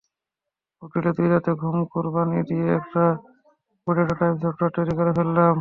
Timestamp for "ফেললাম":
5.17-5.49